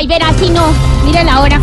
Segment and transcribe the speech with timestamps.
[0.00, 0.62] Ay, verá si no.
[1.04, 1.60] Mire la hora.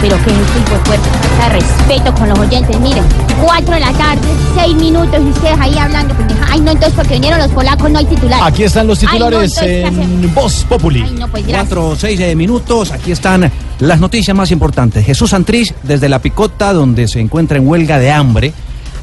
[0.00, 0.78] Pero qué es de.
[0.84, 2.78] Falta de respeto con los oyentes.
[2.78, 3.02] Miren,
[3.42, 4.20] 4 de la tarde,
[4.54, 6.14] 6 minutos y ustedes ahí hablando.
[6.48, 8.40] Ay, no, entonces porque vinieron los polacos no hay titular.
[8.44, 11.02] Aquí están los Ay, no, titulares entonces, ¿qué en Voz Populi.
[11.02, 11.66] Ay, no, pues gracias.
[11.66, 15.04] Cuatro o seis eh, minutos, aquí están las noticias más importantes.
[15.04, 18.52] Jesús Santrich, desde la picota donde se encuentra en huelga de hambre,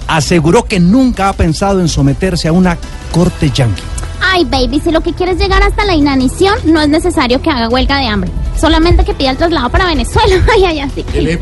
[0.07, 2.77] aseguró que nunca ha pensado en someterse a una
[3.11, 3.81] corte yanqui.
[4.25, 7.69] Ay, baby, si lo que quieres llegar hasta la inanición, no es necesario que haga
[7.69, 8.31] huelga de hambre.
[8.59, 10.36] Solamente que pida el traslado para Venezuela.
[10.55, 11.04] Ay, ay, así.
[11.04, 11.37] ¿Qué le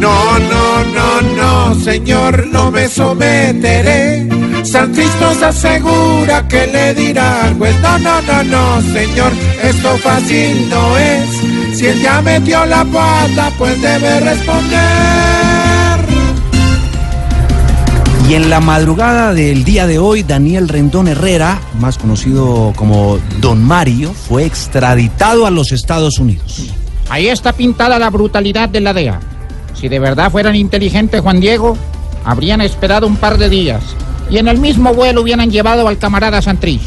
[0.00, 4.28] No, no, no, no, señor, no me someteré.
[4.64, 7.78] Santis nos asegura que le dirá al juez.
[7.80, 11.78] No, no, no, no, señor, esto fácil no es.
[11.78, 15.35] Si él ya metió la pata, pues debe responder.
[18.28, 23.62] Y en la madrugada del día de hoy, Daniel Rendón Herrera, más conocido como Don
[23.62, 26.72] Mario, fue extraditado a los Estados Unidos.
[27.08, 29.20] Ahí está pintada la brutalidad de la DEA.
[29.74, 31.76] Si de verdad fueran inteligentes, Juan Diego,
[32.24, 33.82] habrían esperado un par de días
[34.28, 36.82] y en el mismo vuelo hubieran llevado al camarada Santrich.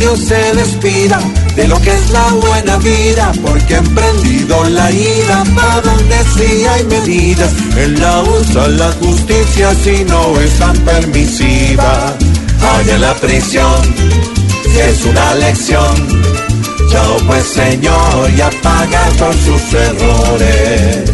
[0.00, 1.20] Mario se despida
[1.54, 6.64] de lo que es la buena vida, porque ha emprendido la ira para donde sí
[6.64, 7.52] hay medidas.
[7.76, 12.16] Él la usa la justicia si no es tan permisiva.
[12.62, 13.94] Allá en la prisión,
[14.72, 16.08] si es una lección.
[16.90, 21.10] Chao pues señor, y apaga por sus errores.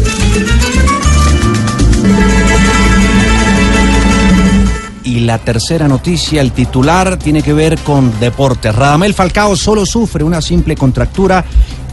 [5.27, 8.73] La tercera noticia, el titular, tiene que ver con deportes.
[8.73, 11.43] Radamel Falcao solo sufre una simple contractura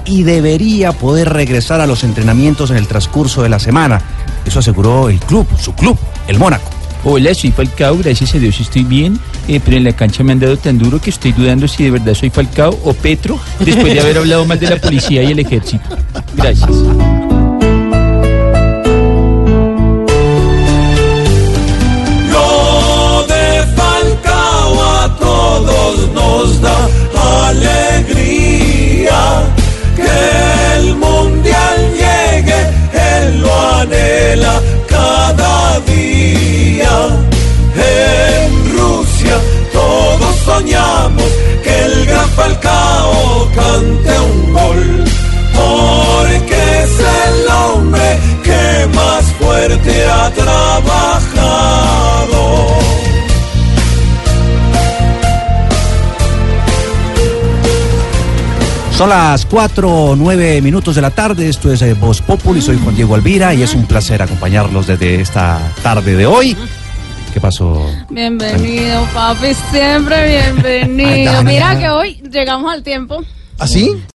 [0.04, 4.00] y debería poder regresar a los entrenamientos en el transcurso de la semana.
[4.46, 6.70] Eso aseguró el club, su club, el Mónaco.
[7.02, 9.18] Hola, soy Falcao, gracias a Dios estoy bien,
[9.48, 11.90] eh, pero en la cancha me han dado tan duro que estoy dudando si de
[11.90, 15.40] verdad soy Falcao o Petro, después de haber hablado más de la policía y el
[15.40, 15.84] ejército.
[16.36, 16.70] Gracias.
[58.96, 62.78] Son las 4 o 9 minutos de la tarde, esto es eh, Voz Populi, soy
[62.78, 66.56] Juan Diego Alvira y es un placer acompañarlos desde esta tarde de hoy.
[67.32, 67.84] ¿Qué pasó?
[68.08, 71.42] Bienvenido, papi, siempre bienvenido.
[71.42, 73.24] Mira que hoy llegamos al tiempo.
[73.58, 74.00] ¿Así?